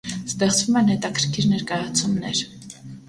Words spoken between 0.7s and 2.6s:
են հետաքրքիր ներկայացումներ։